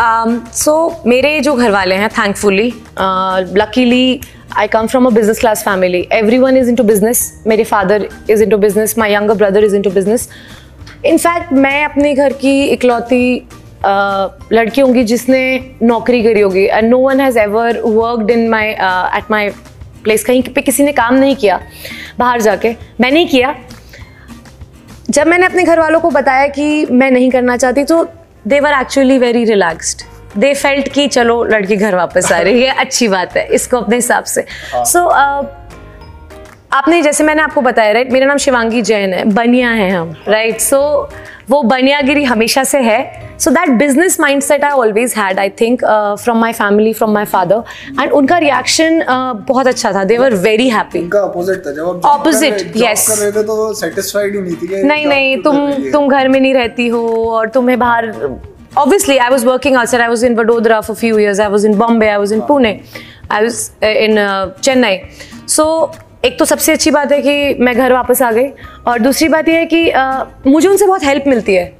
सो 0.00 1.02
मेरे 1.06 1.38
जो 1.40 1.54
घर 1.54 1.70
वाले 1.70 1.94
हैं 1.94 2.08
thankfully 2.08 2.72
luckily 3.58 4.20
I 4.56 4.68
come 4.68 4.86
from 4.86 5.06
a 5.06 5.10
business 5.10 5.40
class 5.40 5.62
family 5.64 6.06
everyone 6.38 6.56
is 6.56 6.68
into 6.76 6.84
business 6.84 7.42
मेरे 7.46 7.64
father 7.64 8.08
is 8.30 8.42
into 8.50 8.58
business 8.58 8.98
my 8.98 9.14
younger 9.14 9.34
brother 9.34 9.64
is 9.64 9.76
into 9.82 9.90
business 9.90 10.28
in fact 11.06 11.52
मैं 11.54 11.84
अपने 11.84 12.14
घर 12.14 12.32
की 12.32 12.62
इकलौती 12.64 13.40
uh, 13.40 14.52
लड़की 14.52 14.80
होंगी 14.80 15.02
जिसने 15.04 15.40
नौकरी 15.82 16.22
करी 16.22 16.40
होगी. 16.40 16.64
And 16.64 16.90
no 16.90 16.98
one 16.98 17.20
has 17.20 17.38
ever 17.38 17.80
worked 17.80 18.30
in 18.30 18.48
my 18.50 18.68
at 18.68 19.30
my 19.30 19.48
place 20.04 20.24
कहीं 20.24 20.42
पे 20.54 20.62
किसी 20.62 20.82
ने 20.82 20.92
काम 20.92 21.14
नहीं 21.14 21.36
किया 21.36 21.60
बाहर 22.18 22.40
जाके. 22.40 22.74
मैंने 23.00 23.20
ही 23.20 23.26
किया. 23.26 23.54
जब 25.10 25.26
मैंने 25.26 25.46
अपने 25.46 25.64
घर 25.64 25.80
वालों 25.80 26.00
को 26.00 26.10
बताया 26.10 26.46
कि 26.48 26.86
मैं 26.90 27.10
नहीं 27.10 27.30
करना 27.30 27.56
चाहती 27.56 27.84
तो 27.84 28.06
they 28.46 28.60
were 28.60 28.72
actually 28.72 29.18
very 29.18 29.44
relaxed 29.44 30.02
they 30.40 30.54
felt 30.54 30.88
कि 30.88 31.06
चलो 31.08 31.42
लड़की 31.44 31.76
घर 31.76 31.94
वापस 31.94 32.32
आ 32.32 32.38
रही 32.38 32.62
है 32.62 32.74
अच्छी 32.74 33.08
बात 33.08 33.36
है 33.36 33.46
इसको 33.46 33.76
अपने 33.76 33.96
हिसाब 33.96 34.24
से। 34.24 34.44
सो 34.74 35.08
आपने 36.72 37.00
जैसे 37.02 37.24
मैंने 37.24 37.42
आपको 37.42 37.60
बताया 37.60 37.92
राइट 37.92 38.10
मेरा 38.12 38.26
नाम 38.26 38.36
शिवांगी 38.36 38.80
जैन 38.82 39.12
है 39.12 39.24
बनिया 39.24 39.70
है 39.70 39.90
हम 39.90 40.14
राइट 40.28 40.60
सो 40.60 40.78
वो 41.50 41.62
बनियागिरी 41.62 42.24
हमेशा 42.24 42.64
से 42.64 42.78
है 42.82 42.98
so 43.40 43.50
that 43.50 43.68
business 43.78 44.18
mindset 44.42 44.64
I 44.64 44.70
always 44.70 45.14
had 45.16 45.38
I 45.38 45.50
think 45.60 45.84
from 46.22 46.38
my 46.40 46.52
family 46.52 46.92
from 46.92 47.12
my 47.14 47.24
father 47.24 47.62
and 48.00 48.12
उनका 48.12 48.38
रिएक्शन 48.38 49.00
uh, 49.00 49.46
बहुत 49.48 49.66
अच्छा 49.66 49.92
था 49.92 50.02
दे 50.04 50.18
वर 50.18 50.34
वेरी 50.34 50.68
हैप्पी 50.70 50.98
उनका 50.98 51.20
अपोजिट 51.20 51.66
था 51.66 51.72
जब 51.72 52.00
थे 53.34 53.42
तो 53.42 53.72
सेटिस्फाइड 53.74 54.34
ही 54.34 54.40
नहीं 54.40 54.56
थी 54.56 54.82
नहीं 54.82 55.06
नहीं 55.06 55.36
तो 55.36 55.52
तुम 55.52 55.90
तुम 55.92 56.08
घर 56.08 56.28
में 56.28 56.40
नहीं 56.40 56.54
रहती 56.54 56.88
हो 56.88 57.06
और 57.30 57.48
तुम्हें 57.50 57.78
बाहर 57.78 58.12
obviously 58.80 59.14
I 59.18 59.28
was 59.30 59.44
working 59.46 59.76
outside 59.76 60.02
I 60.02 60.08
was 60.10 60.22
in 60.26 60.34
Vadodara 60.38 60.80
for 60.88 60.92
a 60.92 60.98
few 60.98 61.16
years 61.18 61.38
I 61.40 61.46
was 61.54 61.64
in 61.64 61.78
Bombay 61.78 62.10
I 62.10 62.18
was 62.18 62.34
in 62.36 62.42
Pune 62.50 62.68
I 63.30 63.40
was 63.42 63.62
uh, 63.82 63.86
in 63.86 64.18
uh, 64.18 64.52
Chennai. 64.66 64.92
So 65.46 65.64
एक 66.24 66.38
तो 66.38 66.44
सबसे 66.44 66.72
अच्छी 66.72 66.90
बात 66.90 67.12
है 67.12 67.20
कि 67.22 67.54
मैं 67.64 67.74
घर 67.76 67.92
वापस 67.92 68.22
आ 68.22 68.30
गई 68.32 68.48
और 68.86 68.98
दूसरी 68.98 69.28
बात 69.28 69.48
यह 69.48 69.56
है 69.56 69.66
कि 69.66 69.90
uh, 69.90 70.46
मुझे 70.46 70.68
उनसे 70.68 70.86
बहुत 70.86 71.04
हेल्प 71.04 71.24
मिलती 71.26 71.54
है। 71.54 71.72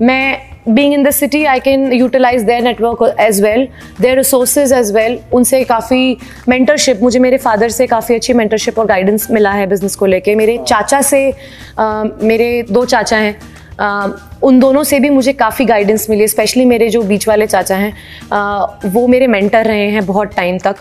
मैं 0.00 0.74
being 0.74 0.94
in 0.94 1.02
the 1.02 1.10
city 1.10 1.44
I 1.44 1.60
can 1.60 1.92
utilise 1.92 2.42
their 2.42 2.62
network 2.62 3.16
as 3.20 3.40
well 3.42 3.66
their 4.00 4.16
resources 4.16 4.72
as 4.72 4.92
well 4.92 5.18
उनसे 5.32 5.62
काफ़ी 5.64 6.16
मेंटरशिप 6.48 7.02
मुझे 7.02 7.18
मेरे 7.18 7.38
फादर 7.38 7.68
से 7.68 7.86
काफ़ी 7.86 8.14
अच्छी 8.14 8.32
मेंटरशिप 8.32 8.78
और 8.78 8.86
गाइडेंस 8.86 9.30
मिला 9.30 9.52
है 9.52 9.66
बिज़नेस 9.66 9.96
को 9.96 10.06
लेके। 10.06 10.34
मेरे 10.34 10.58
चाचा 10.66 11.00
से 11.02 11.30
uh, 11.30 12.22
मेरे 12.22 12.62
दो 12.70 12.84
चाचा 12.84 13.16
हैं 13.16 13.38
Uh, 13.76 14.10
उन 14.42 14.58
दोनों 14.60 14.82
से 14.84 14.98
भी 15.00 15.08
मुझे 15.10 15.32
काफ़ी 15.32 15.64
गाइडेंस 15.64 16.08
मिली 16.10 16.28
स्पेशली 16.28 16.64
मेरे 16.64 16.88
जो 16.88 17.02
बीच 17.02 17.26
वाले 17.28 17.46
चाचा 17.46 17.76
हैं 17.76 17.92
uh, 17.92 18.86
वो 18.86 19.06
मेरे 19.06 19.26
मेंटर 19.26 19.66
रहे 19.66 19.88
हैं 19.90 20.04
बहुत 20.06 20.34
टाइम 20.36 20.58
तक। 20.58 20.76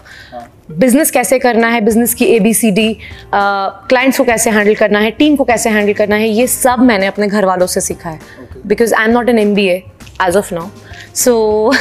बिज़नेस 0.70 1.12
कैसे 1.12 1.38
करना 1.40 1.68
है 1.70 1.82
बिज़नेस 1.82 2.14
की 2.14 2.26
A 2.26 2.40
B 2.40 2.54
C 2.54 2.72
D 2.72 2.98
clients 3.34 4.18
को 4.18 4.24
कैसे 4.24 4.50
हैंडल 4.50 4.76
करना 4.76 5.00
है 5.00 5.12
टीम 5.14 5.36
को 5.36 5.44
कैसे 5.46 5.70
हैंडल 5.70 5.94
करना 5.94 6.16
है 6.16 6.30
ये 6.30 6.48
सब 6.48 6.80
मैंने 6.82 7.08
अपने 7.08 7.28
घर 7.28 7.46
वालों 7.46 7.68
से 7.68 7.82
सीखा 7.82 8.10
है। 8.10 8.20
Because 8.68 8.94
I 8.94 9.06
am 9.06 9.12
not 9.12 9.30
an 9.30 9.40
M 9.40 9.54
B 9.56 9.68
as 9.68 10.38
of 10.38 10.54
now 10.54 10.70
so 11.16 11.74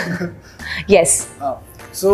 yes 0.90 1.16
so 1.94 2.10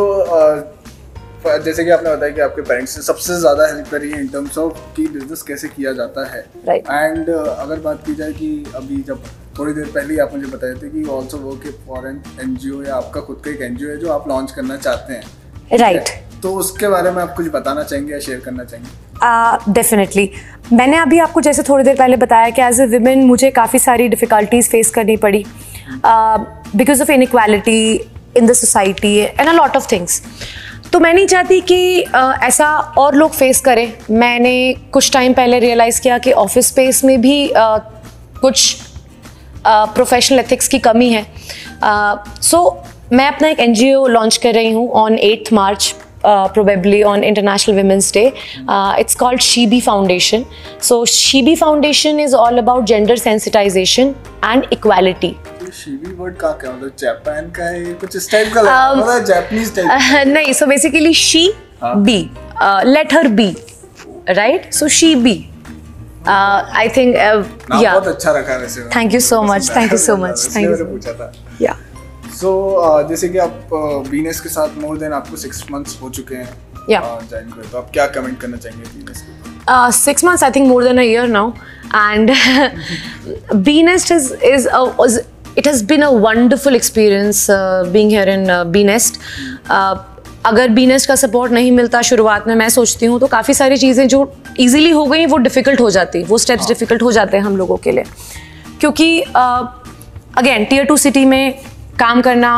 जैसे 1.65 1.85
कि 1.85 1.91
आपने 1.91 2.11
बताया 2.11 2.33
कि 2.33 2.41
आपके 2.41 2.63
पेरेंट्स 2.63 2.97
ने 2.97 3.03
सबसे 3.03 3.39
ज़्यादा 3.41 3.67
हेल्प 3.67 3.91
करी 3.91 4.11
है 4.11 4.21
इन 4.21 4.29
टर्म्स 4.29 4.59
ऑफ़ 4.59 4.79
कि 4.97 5.07
बिज़नेस 5.09 5.43
कैसे 5.43 5.69
किया 5.69 5.93
जाता 5.93 6.27
है। 6.33 6.41
And 6.41 6.69
Right. 6.69 6.91
एंड 6.91 7.29
अगर 7.29 7.81
बात 7.81 8.03
की 8.07 8.15
जाए 8.15 8.33
कि 8.33 8.73
अभी 8.77 9.03
जब 9.03 9.23
थोड़ी 9.59 9.73
देर 9.73 9.85
पहले 9.95 10.15
ही 10.15 10.21
आप 10.21 10.35
मुझे 10.35 10.47
बताए 10.47 10.75
थे 10.83 10.91
कि 10.91 11.05
also 11.11 11.39
work 11.39 11.73
for 11.87 12.09
N 12.09 12.23
N 12.41 12.85
या 12.87 12.95
आपका 12.95 13.21
खुद 13.21 13.43
का 13.45 13.51
एक 13.51 13.63
एन 13.63 13.77
है 13.81 13.97
जो 13.97 14.13
आप 14.13 14.29
लॉन्च 14.29 14.53
करना 14.53 14.77
चाहते 14.79 15.13
हैं। 15.13 15.79
राइट 15.79 16.09
तो 16.43 16.55
उसके 16.55 16.89
बारे 16.89 17.11
में 17.11 17.23
आप 17.23 17.35
कुछ 17.37 17.47
बताना 17.53 17.83
चाहेंगे 17.83 18.13
या 18.13 18.21
शेयर 18.21 18.41
करना 18.41 18.65
चाहेंगे? 18.65 19.73
डेफिनेटली 19.73 20.31
Uh, 20.31 20.73
मैंने 20.73 20.97
अभी 20.97 21.19
आपको 21.19 21.41
जैसे 21.41 21.63
थोड़ी 21.63 21.85
देर 21.85 21.97
पहले 21.97 22.17
बताया 22.17 22.51
कि 22.51 22.63
एज 22.63 22.81
ए 22.81 22.85
विमेन 22.87 23.25
मुझे 23.27 23.51
काफ़ी 23.51 23.79
सारी 23.79 24.09
डिफ़िकल्टीज 24.09 24.69
फेस 24.71 24.91
करनी 24.91 25.17
पड़ी 25.17 25.45
because 26.77 27.03
of 27.03 27.11
inequality 27.13 27.95
in 28.37 28.47
the 28.47 28.53
society 28.53 29.17
and 29.17 29.49
a 29.49 29.53
lot 29.53 29.77
of 29.77 29.91
things 29.93 30.23
तो 30.93 31.01
मैं 31.01 31.13
नहीं 31.15 31.27
चाहती 31.27 31.61
कि 31.61 32.05
uh, 32.05 32.43
ऐसा 32.43 32.69
और 32.99 33.15
लोग 33.15 33.33
फेस 33.33 33.61
करें। 33.61 33.93
मैंने 34.11 34.73
कुछ 34.93 35.13
टाइम 35.13 35.33
पहले 35.33 35.59
रियलाइज़ 35.59 36.01
किया 36.01 36.19
कि 36.19 36.33
ऑफ़िस 36.33 36.69
स्पेस 36.69 37.05
में 37.05 37.21
भी 37.21 37.49
uh, 37.49 37.81
कुछ 38.41 38.77
प्रोफेशनल 39.67 40.39
एथिक्स 40.39 40.69
की 40.69 40.79
कमी 40.79 41.09
है। 41.09 41.27
सो 41.83 42.57
so, 42.59 43.13
मैं 43.13 43.27
अपना 43.29 43.49
एक 43.49 43.61
एनजीओ 43.61 44.07
लॉन्च 44.07 44.37
कर 44.37 44.55
रही 44.55 44.73
हूँ 44.73 44.91
on 44.91 45.19
eighth 45.19 45.53
March 45.53 45.95
probably 46.23 47.03
on 47.03 47.23
International 47.25 47.77
Women's 47.77 48.11
Day. 48.11 48.33
Uh, 48.69 48.95
it's 48.99 49.15
called 49.15 49.39
Shibi 49.41 49.83
Foundation. 49.83 50.45
So 50.79 51.05
Shibi 51.05 51.57
Foundation 51.59 52.21
is 52.21 52.35
all 52.35 52.59
about 52.59 52.85
gender 52.87 53.15
sensitization 53.15 54.15
and 54.43 54.67
equality. 54.71 55.33
ये 55.63 55.71
शीवी 55.73 56.13
वर्ड 56.19 56.37
का 56.37 56.51
क्या 56.61 56.71
मतलब 56.73 56.93
जापान 56.99 57.51
का 57.57 57.65
है 57.65 57.93
कुछ 58.01 58.17
इस 58.17 58.31
टाइप 58.31 58.53
का 58.55 58.61
लग 58.61 58.67
रहा 58.69 58.87
है 58.87 58.95
Um, 58.95 59.03
मतलब 59.03 59.25
जापानीज 59.25 59.75
टाइप 59.77 59.91
Uh, 59.91 60.25
नहीं, 60.33 60.53
so 60.61 60.67
basically 60.73 61.13
she 61.13 61.45
हाँ. 61.83 61.95
be. 62.09 62.19
Uh, 62.61 62.81
let 62.87 63.13
her 63.19 63.29
be. 63.43 63.49
Right? 64.41 64.73
So 64.81 64.89
she 64.99 65.15
be. 65.29 65.37
Uh, 66.27 66.67
I 66.81 66.89
think 66.97 67.17
uh, 67.17 67.45
नाम 67.71 67.83
yeah. 67.83 67.95
बहुत 67.95 68.09
अच्छा 68.09 68.33
रखा 68.39 68.53
है 68.53 68.59
वैसे 68.61 68.89
Thank 68.97 69.15
you 69.17 69.21
so 69.29 69.43
much, 69.51 69.69
पसंद 69.69 69.77
आया 69.77 69.79
thank 69.79 69.93
you 69.97 70.03
so 70.07 70.17
मुझे, 70.17 70.33
much, 70.33 70.47
इसलिए 70.47 70.67
thank 70.67 70.71
you 70.71 70.71
मैंने 70.71 70.85
so 70.85 70.91
पूछा 70.91 71.13
था 71.21 71.33
Yeah. 71.67 71.80
सो 72.35 73.09
जैसे 73.09 73.29
कि 73.29 73.39
आप 73.39 73.69
बीनेस 74.11 74.41
के 74.41 74.49
साथ 74.49 74.69
मोर 74.79 74.99
देन 74.99 75.13
आपको 75.13 75.37
सिक्स 75.37 75.65
मंथ्स 75.73 75.99
हो 76.03 76.11
चुके 76.11 76.35
हैं. 76.35 76.51
ज्वाइन 77.29 77.51
कर 77.51 77.69
तो 77.73 77.79
आप 77.79 77.91
क्या 77.93 78.07
कमेंट 78.07 78.41
करना 78.41 78.57
चाहेंगे 78.57 78.99
बीनेस 78.99 79.23
के 79.23 79.33
ऊपर? 79.33 79.51
Uh, 79.71 79.91
six 79.97 80.23
months, 80.27 80.43
I 80.43 80.51
think 80.57 80.67
more 80.73 80.85
than 80.85 80.99
a 80.99 81.07
year 81.07 81.27
now. 81.33 81.53
And 81.95 82.31
Bee 83.65 83.83
Nest 83.83 84.11
is 84.11 84.31
is 84.51 84.67
a, 84.79 84.81
was 85.01 85.19
it 85.59 85.67
has 85.69 85.83
been 85.93 86.03
a 86.03 86.13
wonderful 86.27 86.79
experience 86.79 87.43
uh, 87.49 87.85
being 87.95 88.11
here 88.11 88.29
in 88.37 88.47
uh, 88.47 89.13
Uh, 89.71 89.99
अगर 90.45 90.69
B 90.69 90.87
Nest 90.87 91.09
का 91.09 91.15
support 91.15 91.53
नहीं 91.53 91.73
मिलता 91.73 92.03
शुरुआत 92.03 92.47
में 92.49 92.55
मैं 92.55 92.69
सोचती 92.69 93.07
हूँ 93.07 93.21
तो 93.21 93.27
काफ़ी 93.27 93.55
सारी 93.55 93.77
चीज़ें 93.77 94.09
जो 94.09 94.33
इजीली 94.61 94.91
हो 94.91 95.07
गई 95.07 95.27
वो 95.27 95.37
डिफ़िकल्ट 95.37 95.81
हो 95.81 95.91
जाती 95.91 96.25
वो 96.25 96.39
स्टेप्स 96.39 96.69
डिफ़िकल्ट 96.69 97.03
हो 97.03 97.13
जाते 97.13 97.37
हैं 97.37 97.45
हम 97.45 97.57
लोगों 97.57 97.77
के 97.77 97.93
लिए। 97.93 98.05
क्योंकि 98.81 99.21
अगेन 99.21 100.65
टीयर 100.65 100.85
टू 100.85 100.97
सिटी 100.97 101.25
में 101.25 101.59
काम 102.01 102.21
करना 102.23 102.53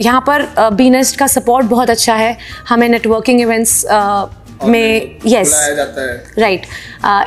यहाँ 0.00 0.20
पर 0.26 0.46
बी 0.74 0.88
नेस्ट 0.90 1.18
का 1.18 1.26
सपोर्ट 1.28 1.66
बहुत 1.66 1.90
अच्छा 1.90 2.14
है। 2.14 2.36
हमें 2.68 2.88
नेटवर्किंग 2.88 3.40
इवेंट्स 3.40 3.84
में 4.64 5.18
यस 5.26 5.52
राइट 6.38 6.66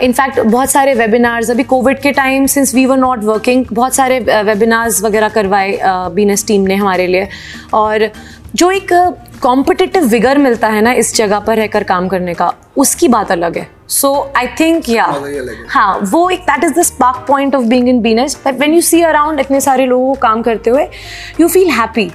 इनफैक्ट 0.04 0.40
बहुत 0.40 0.70
सारे 0.70 0.94
वेबिनार्स 0.96 1.50
अभी 1.52 1.64
कोविड 1.66 2.02
के 2.02 2.12
time 2.12 2.46
since 2.48 2.74
we 2.76 2.86
were 2.86 2.98
not 2.98 3.24
working 3.24 3.66
बहुत 3.72 3.96
सारे 3.96 4.20
वेबिनार्स 4.20 5.02
वगैरह 5.04 5.30
करवाए 5.30 5.80
बीनेस 6.16 6.46
टीम 6.48 6.62
ने 6.62 6.76
हमारे 6.76 7.08
लिए। 7.08 7.28
और 7.74 8.10
जो 8.56 8.72
एक 8.72 8.94
कॉम्पिटिटिव 9.42 10.06
विगर 10.08 10.38
मिलता 10.38 10.68
है 10.68 10.82
ना 10.82 10.94
इस 10.94 11.16
जगह 11.16 11.40
पर 11.40 11.58
रहकर 11.58 11.84
काम 11.84 12.08
करने 12.08 12.34
का 12.34 12.54
उसकी 12.78 13.08
बात 13.08 13.32
अलग 13.32 13.58
है। 13.58 13.68
सो 13.90 14.12
आई 14.38 14.48
थिंक 14.60 14.90
या 14.90 15.06
ही 15.06 15.40
वो 16.12 16.30
एक 16.30 16.42
that 16.42 16.64
is 16.64 16.74
the 16.74 16.84
spark 16.84 17.26
point 17.28 17.56
of 17.56 17.66
being 17.66 17.90
in 17.90 18.02
Bnest 18.02 18.36
that 18.46 18.56
when 18.56 18.74
you 18.74 18.82
see 18.84 19.02
around 19.04 19.40
इतने 19.40 19.62
सारे 19.62 19.86
लोगों 19.86 20.14
को 20.14 20.20
काम 20.22 20.42
करते 20.42 20.70
हुए 20.70 20.88
यू 21.40 21.48
फील 21.48 21.70
हैप्पी 21.72 22.12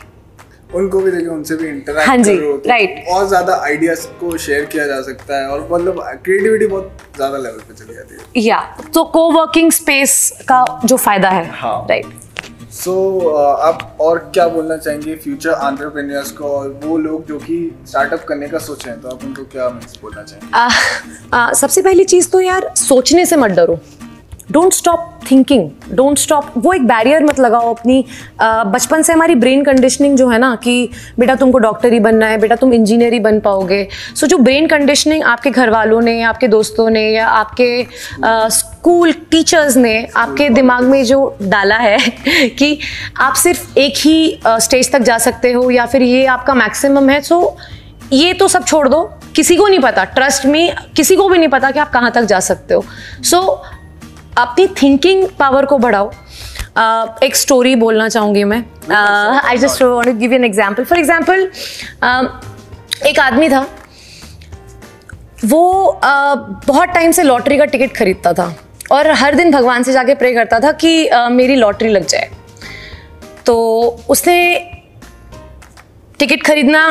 उनको 0.75 1.01
भी 1.01 1.11
देखिए 1.11 1.29
उनसे 1.29 1.57
भी 1.57 1.69
इंटरेक्ट 1.69 2.09
हाँ 2.09 2.17
जी, 2.17 2.37
तो 2.37 2.71
right. 2.71 3.13
और 3.15 3.27
ज़्यादा 3.29 3.55
आइडियाज़ 3.65 4.07
को 4.21 4.37
शेयर 4.39 4.65
किया 4.65 4.87
जा 4.87 5.01
सकता 5.03 5.37
है 5.37 5.49
और 5.49 5.69
मतलब 5.73 6.01
क्रिएटिविटी 6.25 6.67
बहुत 6.67 6.91
ज़्यादा 7.17 7.39
लेवल 7.39 7.59
पे 7.59 7.75
चली 7.75 7.95
जाती 7.95 8.15
है। 8.15 8.43
या 8.45 8.59
तो 8.95 9.05
को 9.13 9.31
वर्किंग 9.33 9.71
स्पेस 9.73 10.17
का 10.49 10.65
जो 10.85 10.97
फ़ायदा 10.97 11.31
है 11.31 11.47
हाँ। 11.53 11.77
राइट 11.91 12.07
सो 12.75 12.93
आप 13.39 13.97
और 14.01 14.19
क्या 14.35 14.47
बोलना 14.49 14.77
चाहेंगे 14.77 15.15
फ्यूचर 15.17 15.51
एंटरप्रेन्योर्स 15.51 16.31
को 16.31 16.45
और 16.45 16.69
वो 16.85 16.97
लोग 16.99 17.27
जो 17.27 17.39
कि 17.39 17.59
स्टार्टअप 17.89 18.25
करने 18.29 18.49
का 18.49 18.59
सोच 18.59 18.85
रहे 18.87 18.95
हैं? 18.95 19.03
तो 19.03 19.09
आप 19.09 19.25
उनको 19.25 19.43
क्या 19.53 19.69
बोलना 19.69 20.23
चाहेंगे? 20.23 21.55
सबसे 21.57 21.83
पहली 21.83 22.05
चीज़ 22.05 22.29
तो 22.31 22.41
यार 22.41 22.71
सोचने 22.77 23.27
से 23.27 23.37
मत 23.37 23.51
डरो। 23.51 23.79
Don't 24.51 24.73
stop 24.73 25.21
thinking 25.31 25.69
don't 25.93 26.19
stop 26.19 26.53
वो 26.57 26.73
एक 26.73 26.87
बैरियर 26.87 27.25
मत 27.25 27.39
लगाओ 27.41 27.73
अपनी। 27.75 28.05
बचपन 28.43 29.03
से 29.03 29.13
हमारी 29.13 29.35
ब्रेन 29.35 29.65
कंडीशनिंग 29.65 30.17
जो 30.17 30.29
है 30.29 30.39
ना 30.39 30.55
कि 30.65 30.89
बेटा 31.19 31.35
तुमको 31.35 31.59
डॉक्टर 31.59 31.93
ही 31.93 32.01
बनना 32.01 32.27
है 32.27 32.39
बेटा 32.39 32.57
तुम 32.57 32.75
इंजीनियर 32.75 33.13
ही 33.13 33.21
बन 33.21 33.41
पाओगे। 33.41 33.89
सो 34.15 34.27
so, 34.27 34.31
जो 34.31 34.39
ब्रेन 34.39 34.67
कंडीशनिंग 34.67 35.23
आपके 35.25 35.51
घर 35.51 35.71
वालों 35.71 36.01
ने 36.01 36.21
आपके 36.23 36.49
दोस्तों 36.49 36.89
ने 36.91 37.09
या 37.11 37.29
आपके 37.29 37.87
स्कूल 38.25 39.13
टीचर्स 39.31 39.77
ने 39.77 40.09
आपके 40.17 40.49
दिमाग 40.49 40.85
में 40.85 41.05
जो 41.05 41.37
डाला 41.43 41.77
है 41.77 41.99
कि 42.59 42.79
आप 43.19 43.35
सिर्फ़ 43.35 43.79
एक 43.79 43.95
ही 43.97 44.41
स्टेज 44.47 44.93
तक 44.93 45.03
जा 45.03 45.19
सकते 45.19 45.53
हो 45.53 45.71
या 45.71 45.87
फिर 45.87 46.03
ये 46.03 46.27
आपका 46.27 46.55
मैक्सिमम 46.55 47.11
है 47.11 47.21
सो 47.21 47.41
so, 47.41 48.13
ये 48.13 48.33
तो 48.33 48.49
सब 48.49 48.65
छोड़ 48.65 48.89
दो। 48.89 49.03
किसी 49.37 49.57
को 49.57 49.67
नहीं 49.69 49.81
पता। 49.81 50.05
ट्रस्ट 50.05 50.45
में 50.47 50.75
किसी 50.97 51.17
को 51.17 51.29
भी 51.29 51.39
नहीं 51.39 51.49
पता 51.49 51.71
कि 51.71 51.79
आप 51.79 51.91
कहाँ 51.93 52.11
तक 52.11 52.23
जा 52.23 52.41
सकते 52.41 52.75
हो। 52.75 52.85
सो 53.23 53.41
अपनी 54.39 54.67
थिंकिंग 54.83 55.27
पावर 55.39 55.67
को 55.67 55.79
बढ़ाओ। 55.79 56.11
Uh, 56.75 57.23
एक 57.23 57.37
स्टोरी 57.37 57.75
बोलना 57.77 58.09
चाहूँगी 58.09 58.43
मैं। 58.45 58.59
I 59.41 59.59
just 59.59 59.83
want 59.83 60.07
to 60.07 60.13
give 60.13 60.33
an 60.33 60.45
example 60.45 60.85
for 60.85 60.99
example 60.99 61.51
एक 63.07 63.19
आदमी 63.21 63.49
था। 63.49 63.61
वो 65.45 66.01
uh, 66.05 66.37
बहुत 66.67 66.89
टाइम 66.89 67.13
से 67.13 67.23
लॉटरी 67.23 67.59
का 67.59 67.65
टिकट 67.65 67.97
खरीदता 67.97 68.33
था। 68.33 68.55
और 68.93 69.11
हर 69.13 69.35
दिन 69.35 69.51
भगवान 69.51 69.83
से 69.83 69.93
जाके 69.93 70.15
प्रे 70.15 70.33
करता 70.35 70.61
था 70.61 70.73
कि 70.73 71.09
uh, 71.09 71.29
मेरी 71.31 71.57
लॉटरी 71.57 71.89
लग 71.89 72.07
जाए। 72.07 72.31
तो 73.47 73.57
उसने 74.11 74.37
टिकट 76.19 76.45
खरीदना 76.47 76.83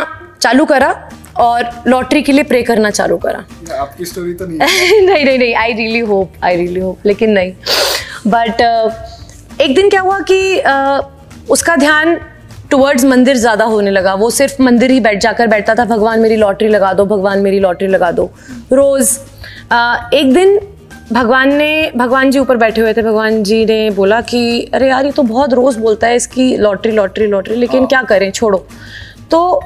चालू 0.41 0.65
करा। 0.65 0.93
और 1.37 1.69
लॉटरी 1.87 2.21
के 2.21 2.31
लिए 2.31 2.43
प्रे 2.43 2.61
करना 2.63 2.89
चालू 2.89 3.17
करा। 3.17 3.43
आपकी 3.77 4.05
स्टोरी 4.05 4.33
तो 4.33 4.45
नहीं 4.47 5.01
नहीं 5.01 5.25
नहीं 5.25 5.37
नहीं 5.37 5.53
I 5.55 5.73
really 5.73 5.99
hope 5.99 6.33
I 6.43 6.55
really 6.55 6.79
hope 6.79 7.05
लेकिन 7.05 7.31
नहीं। 7.31 7.53
बट 8.27 8.61
uh, 8.61 9.61
एक 9.61 9.75
दिन 9.75 9.89
क्या 9.89 10.01
हुआ 10.01 10.19
कि 10.19 10.57
uh, 10.57 11.03
उसका 11.49 11.75
ध्यान 11.75 12.19
टुवर्ड्स 12.71 13.05
मंदिर 13.05 13.37
ज़्यादा 13.37 13.65
होने 13.65 13.91
लगा। 13.91 14.13
वो 14.13 14.29
सिर्फ़ 14.29 14.61
मंदिर 14.61 14.91
ही 14.91 14.99
बैठ 14.99 15.21
जाकर 15.21 15.47
बैठता 15.47 15.75
था 15.75 15.85
भगवान 15.85 16.19
मेरी 16.19 16.35
लॉटरी 16.35 16.67
लगा 16.67 16.93
दो 16.93 17.05
भगवान 17.05 17.39
मेरी 17.39 17.59
लॉटरी 17.59 17.87
लगा 17.87 18.11
दो। 18.11 18.31
रोज़ 18.73 19.17
uh, 19.17 20.13
एक 20.13 20.33
दिन 20.33 20.59
भगवान 21.11 21.53
ने 21.55 21.91
भगवान 21.95 22.31
जी 22.31 22.39
ऊपर 22.39 22.57
बैठे 22.57 22.81
हुए 22.81 22.93
थे। 22.93 23.01
भगवान 23.01 23.43
जी 23.43 23.65
ने 23.65 23.89
बोला 23.89 24.21
कि 24.21 24.69
अरे 24.73 24.89
यार 24.89 25.05
ये 25.05 25.11
तो 25.11 25.23
बहुत 25.23 25.53
रोज़ 25.53 25.79
बोलता 25.79 26.07
है 26.07 26.15
इसकी 26.15 26.55
लॉटरी 26.57 26.91
लॉटरी 26.91 27.27
लॉटरी 27.27 27.55
लेकिन 27.55 27.79
हाँ। 27.79 27.87
क्या 27.87 28.01
करें? 28.03 28.31
छोड़ो। 28.31 28.65
तो 29.31 29.61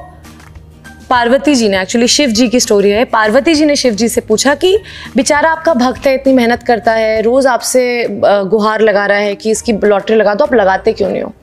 पार्वती 1.10 1.56
जी 1.56 1.70
ने 1.70 1.82
एक्चुअली 1.82 2.08
शिव 2.08 2.30
जी 2.30 2.48
की 2.48 2.60
स्टोरी 2.60 2.90
है। 2.90 3.04
पार्वती 3.06 3.54
जी 3.56 3.66
ने 3.66 3.76
शिव 3.76 3.94
जी 3.94 4.08
से 4.10 4.22
पूछा 4.22 4.56
कि, 4.56 4.78
बेचारा 5.16 5.50
आपका 5.50 5.74
भक्त 5.74 6.08
है, 6.08 6.14
इतनी 6.14 6.34
मेहनत 6.34 6.64
करता 6.64 6.94
है, 6.94 7.22
रोज़ 7.22 7.48
आपसे 7.48 8.08
गुहार 8.22 8.82
लगा 8.82 9.06
रहा 9.06 9.18
है 9.18 9.36
कि 9.36 9.52
इसकी 9.52 9.74
लॉटरी 9.84 10.16
लगा 10.16 10.34
दो, 10.34 10.46
आप 10.46 10.54
लगाते 10.54 10.94
क्यों 10.94 11.10
नहीं 11.10 11.22
हो? 11.22 11.34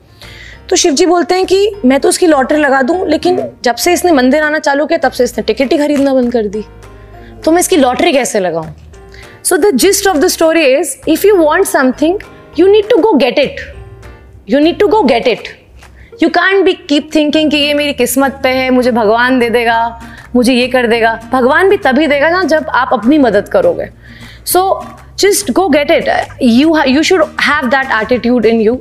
तो 0.69 0.75
शिव 0.75 0.93
जी 0.93 1.05
बोलते 1.05 1.35
हैं 1.35 1.45
कि, 1.45 1.71
मैं 1.85 1.99
तो 1.99 2.09
उसकी 2.09 2.27
लॉटरी 2.27 2.57
लगा 2.57 2.81
दूँ, 2.81 3.07
लेकिन 3.07 3.41
जब 3.63 3.75
से 3.75 3.93
इसने 3.93 4.11
मंदिर 4.11 4.43
आना 4.43 4.59
चालू 4.59 4.85
किया, 4.85 4.99
तब 4.99 5.11
से 5.11 5.23
इसने 5.23 5.43
टिकट 5.43 5.71
ही 5.71 5.77
खरीदना 5.77 6.13
बंद 6.13 6.31
कर 6.31 6.47
दी। 6.47 6.63
तो 7.45 7.51
मैं 7.51 7.59
इसकी 7.59 7.77
लॉटरी 7.77 8.13
कैसे 8.13 8.39
लगाऊँ? 8.39 8.75
So 9.43 9.57
the 9.57 9.75
gist 9.75 10.07
of 10.07 10.17
the 10.17 10.27
story 10.27 10.65
is 10.65 10.95
if 11.07 11.27
you 11.27 11.35
want 11.35 11.67
something 11.67 12.19
you 12.59 12.67
need 12.67 12.89
to 12.89 12.97
go 12.97 13.13
get 13.13 13.39
it 13.39 13.55
you 14.49 14.59
need 14.59 14.79
to 14.79 14.87
go 14.87 15.01
get 15.03 15.27
it 15.27 15.64
you 16.23 16.29
can 16.29 16.63
be 16.63 16.73
keep 16.89 17.09
thinking 17.15 17.51
कि 17.51 17.57
ये 17.57 17.73
मेरी 17.73 17.93
किस्मत 17.93 18.39
पे 18.43 18.49
है, 18.49 18.69
मुझे 18.69 18.91
भगवान 18.91 19.39
दे 19.39 19.49
देगा, 19.49 19.79
मुझे 20.35 20.53
ये 20.53 20.67
कर 20.67 20.87
देगा। 20.87 21.19
भगवान 21.31 21.69
भी 21.69 21.77
तभी 21.77 22.07
देगा 22.07 22.29
ना 22.29 22.43
जब 22.43 22.69
आप 22.75 22.89
अपनी 22.93 23.17
मदद 23.17 23.49
करोगे। 23.49 23.89
So 24.45 24.61
just 25.19 25.51
go 25.51 25.67
get 25.69 25.91
it 25.91 26.07
you 26.41 26.77
you 26.87 27.03
should 27.03 27.23
have 27.41 27.67
that 27.69 27.91
attitude 28.01 28.45
in 28.45 28.61
you 28.61 28.79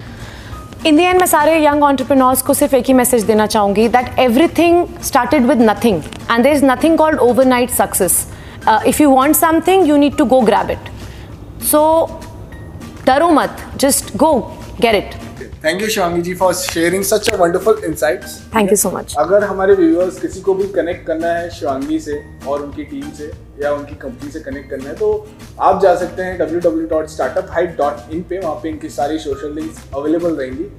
in 0.87 0.97
the 0.97 1.03
end 1.03 1.19
मैं 1.19 1.27
सारे 1.27 1.57
यंग 1.65 1.83
ऑन्टरप्रिनोर्स 1.83 2.43
को 2.43 2.55
सिर्फ़ 2.55 2.75
एक 2.77 2.87
ही 2.89 2.95
मैसेज 2.95 3.23
देना 3.25 3.47
चाहूँगी 3.47 3.89
that 3.89 4.19
everything 4.59 4.87
started 5.05 5.47
with 5.47 5.63
nothing 5.63 6.03
and 6.31 6.43
there 6.43 6.53
is 6.55 6.65
nothing 6.65 6.99
called 6.99 7.21
overnight 7.47 7.71
success 7.71 8.27
if 8.87 9.03
you 9.03 9.11
want 9.11 9.37
something 9.37 9.89
you 9.89 9.97
need 9.97 10.17
to 10.17 10.25
go 10.25 10.41
grab 10.43 10.71
it 10.71 10.91
so 11.71 11.83
डरो 13.07 13.31
मत 13.33 13.67
just 13.77 14.17
go 14.17 14.33
get 14.81 14.95
it 14.95 15.24
thank 15.65 15.83
you 15.83 15.89
Shivangi 15.89 16.23
ji 16.23 16.35
for 16.35 16.55
sharing 16.55 17.05
such 17.05 17.29
a 17.31 17.37
wonderful 17.37 17.81
insights 17.85 18.37
thank 18.55 18.71
you 18.71 18.77
so 18.77 18.91
much 18.91 19.15
अगर 19.19 19.45
हमारे 19.45 19.75
viewers 19.75 20.21
किसी 20.21 20.41
को 20.41 20.55
भी 20.55 20.67
connect 20.73 21.07
करना 21.07 21.29
है 21.29 21.49
शिवांगी 21.51 21.99
से 22.01 22.21
और 22.49 22.63
उनकी 22.63 22.85
टीम 22.85 23.11
से 23.19 23.31
या 23.63 23.73
उनकी 23.73 23.95
कंपनी 24.03 24.31
से 24.31 24.41
कनेक्ट 24.41 24.71
करना 24.71 24.89
है 24.89 24.95
तो 24.97 25.11
आप 25.61 25.81
जा 25.83 25.95
सकते 25.95 26.23
हैं 26.23 26.39
www.startuphype.in 26.41 28.23
पे 28.29 28.39
वहाँ 28.39 28.55
पे 28.63 28.69
इनकी 28.69 28.89
सारी 28.91 29.19
सोशल 29.21 29.55
लिंक्स 29.55 29.83
अवेलेबल 29.95 30.37
रहेंगी 30.37 30.71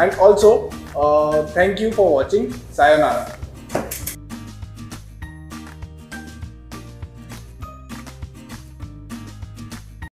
and 0.00 0.18
also 0.20 0.52
thank 1.56 1.80
you 1.80 1.90
for 1.92 2.10
watching 2.10 2.52
sayonara 2.76 3.43